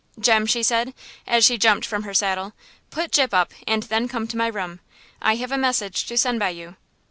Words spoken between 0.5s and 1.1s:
said,